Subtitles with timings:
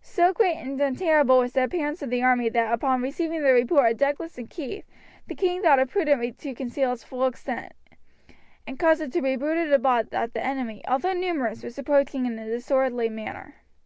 [0.00, 3.90] So grand and terrible was the appearance of the army that upon receiving the report
[3.92, 4.86] of Douglas and Keith
[5.26, 7.74] the king thought it prudent to conceal its full extent,
[8.66, 12.38] and caused it to be bruited abroad that the enemy, although numerous, was approaching in
[12.38, 13.56] a disorderly manner.